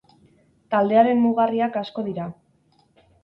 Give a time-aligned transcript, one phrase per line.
[0.75, 2.27] Taldearen mugarriak asko dira.